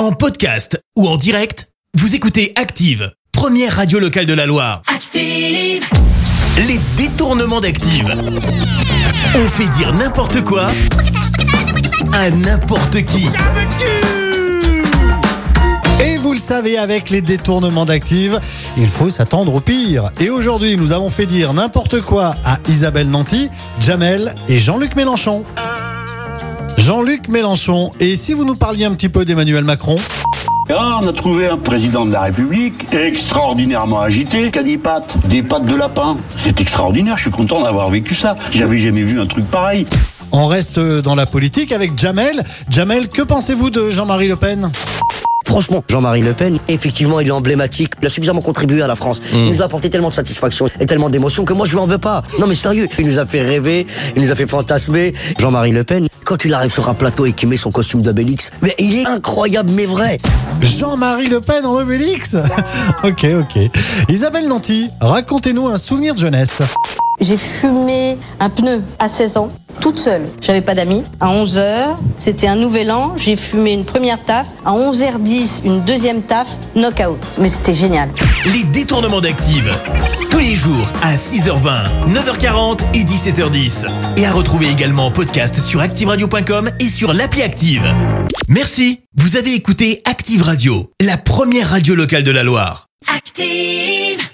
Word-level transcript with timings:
En 0.00 0.12
podcast 0.12 0.82
ou 0.96 1.06
en 1.06 1.18
direct, 1.18 1.68
vous 1.92 2.14
écoutez 2.14 2.54
Active, 2.56 3.12
première 3.32 3.76
radio 3.76 3.98
locale 3.98 4.24
de 4.24 4.32
la 4.32 4.46
Loire. 4.46 4.80
Active, 4.86 5.84
Les 6.56 6.80
détournements 6.96 7.60
d'Active. 7.60 8.10
On 9.34 9.46
fait 9.46 9.68
dire 9.76 9.92
n'importe 9.92 10.42
quoi 10.42 10.72
à 12.14 12.30
n'importe 12.30 13.04
qui. 13.04 13.28
Et 16.02 16.16
vous 16.16 16.32
le 16.32 16.38
savez, 16.38 16.78
avec 16.78 17.10
les 17.10 17.20
détournements 17.20 17.84
d'Active, 17.84 18.40
il 18.78 18.88
faut 18.88 19.10
s'attendre 19.10 19.54
au 19.54 19.60
pire. 19.60 20.10
Et 20.18 20.30
aujourd'hui, 20.30 20.78
nous 20.78 20.92
avons 20.92 21.10
fait 21.10 21.26
dire 21.26 21.52
n'importe 21.52 22.00
quoi 22.00 22.36
à 22.42 22.56
Isabelle 22.70 23.10
Nanty, 23.10 23.50
Jamel 23.80 24.34
et 24.48 24.58
Jean-Luc 24.58 24.96
Mélenchon. 24.96 25.44
Jean-Luc 26.90 27.28
Mélenchon, 27.28 27.92
et 28.00 28.16
si 28.16 28.34
vous 28.34 28.44
nous 28.44 28.56
parliez 28.56 28.84
un 28.84 28.90
petit 28.94 29.08
peu 29.08 29.24
d'Emmanuel 29.24 29.62
Macron? 29.62 29.94
Ah, 30.70 30.98
on 31.00 31.06
a 31.06 31.12
trouvé 31.12 31.46
un 31.46 31.56
président 31.56 32.04
de 32.04 32.10
la 32.10 32.22
République 32.22 32.92
extraordinairement 32.92 34.00
agité, 34.00 34.50
qui 34.50 34.58
a 34.58 34.64
des 34.64 34.76
pattes, 34.76 35.16
des 35.28 35.44
pattes 35.44 35.66
de 35.66 35.76
lapin. 35.76 36.16
C'est 36.36 36.60
extraordinaire, 36.60 37.16
je 37.16 37.22
suis 37.22 37.30
content 37.30 37.62
d'avoir 37.62 37.90
vécu 37.90 38.16
ça. 38.16 38.36
J'avais 38.50 38.80
jamais 38.80 39.04
vu 39.04 39.20
un 39.20 39.26
truc 39.26 39.48
pareil. 39.48 39.86
On 40.32 40.48
reste 40.48 40.80
dans 40.80 41.14
la 41.14 41.26
politique 41.26 41.70
avec 41.70 41.96
Jamel. 41.96 42.42
Jamel, 42.68 43.08
que 43.08 43.22
pensez-vous 43.22 43.70
de 43.70 43.92
Jean-Marie 43.92 44.26
Le 44.26 44.34
Pen? 44.34 44.72
Franchement, 45.50 45.82
Jean-Marie 45.88 46.22
Le 46.22 46.32
Pen, 46.32 46.60
effectivement, 46.68 47.18
il 47.18 47.26
est 47.26 47.32
emblématique. 47.32 47.94
Il 48.00 48.06
a 48.06 48.08
suffisamment 48.08 48.40
contribué 48.40 48.82
à 48.82 48.86
la 48.86 48.94
France. 48.94 49.20
Il 49.32 49.46
nous 49.46 49.62
a 49.62 49.64
apporté 49.64 49.90
tellement 49.90 50.10
de 50.10 50.14
satisfaction 50.14 50.66
et 50.78 50.86
tellement 50.86 51.10
d'émotions 51.10 51.44
que 51.44 51.52
moi, 51.52 51.66
je 51.66 51.72
lui 51.72 51.80
en 51.80 51.86
veux 51.86 51.98
pas. 51.98 52.22
Non, 52.38 52.46
mais 52.46 52.54
sérieux, 52.54 52.86
il 53.00 53.04
nous 53.04 53.18
a 53.18 53.26
fait 53.26 53.42
rêver, 53.42 53.84
il 54.14 54.22
nous 54.22 54.30
a 54.30 54.36
fait 54.36 54.46
fantasmer. 54.46 55.12
Jean-Marie 55.40 55.72
Le 55.72 55.82
Pen, 55.82 56.06
quand 56.24 56.44
il 56.44 56.54
arrive 56.54 56.72
sur 56.72 56.88
un 56.88 56.94
plateau 56.94 57.26
et 57.26 57.32
qu'il 57.32 57.48
met 57.48 57.56
son 57.56 57.72
costume 57.72 58.02
d'Obélix, 58.02 58.52
mais 58.62 58.76
il 58.78 58.96
est 58.96 59.06
incroyable, 59.06 59.70
mais 59.72 59.86
vrai. 59.86 60.18
Jean-Marie 60.62 61.28
Le 61.28 61.40
Pen 61.40 61.66
en 61.66 61.74
Obélix 61.80 62.36
Ok, 63.04 63.26
ok. 63.40 63.58
Isabelle 64.08 64.46
Nanty, 64.46 64.88
racontez-nous 65.00 65.66
un 65.66 65.78
souvenir 65.78 66.14
de 66.14 66.20
jeunesse. 66.20 66.62
J'ai 67.20 67.36
fumé 67.36 68.16
un 68.38 68.48
pneu 68.48 68.82
à 68.98 69.08
16 69.08 69.36
ans, 69.36 69.50
toute 69.80 69.98
seule. 69.98 70.26
J'avais 70.40 70.62
pas 70.62 70.74
d'amis. 70.74 71.04
À 71.20 71.28
11h, 71.28 71.96
c'était 72.16 72.46
un 72.48 72.56
nouvel 72.56 72.90
an, 72.90 73.12
j'ai 73.16 73.36
fumé 73.36 73.72
une 73.72 73.84
première 73.84 74.22
taf. 74.24 74.46
À 74.64 74.72
11h10, 74.72 75.60
une 75.64 75.80
deuxième 75.82 76.22
taf, 76.22 76.48
knockout. 76.74 77.18
Mais 77.38 77.48
c'était 77.48 77.74
génial. 77.74 78.08
Les 78.54 78.64
détournements 78.64 79.20
d'Active. 79.20 79.70
Tous 80.30 80.38
les 80.38 80.54
jours 80.54 80.88
à 81.02 81.14
6h20, 81.14 82.08
9h40 82.08 82.80
et 82.94 83.04
17h10. 83.04 83.86
Et 84.16 84.24
à 84.24 84.32
retrouver 84.32 84.68
également 84.70 85.06
en 85.06 85.10
podcast 85.10 85.60
sur 85.60 85.80
ActiveRadio.com 85.80 86.70
et 86.78 86.88
sur 86.88 87.12
l'appli 87.12 87.42
Active. 87.42 87.82
Merci. 88.48 89.00
Vous 89.18 89.36
avez 89.36 89.54
écouté 89.54 90.00
Active 90.06 90.42
Radio, 90.42 90.90
la 91.04 91.18
première 91.18 91.68
radio 91.70 91.94
locale 91.94 92.22
de 92.24 92.30
la 92.30 92.44
Loire. 92.44 92.86
active. 93.14 94.30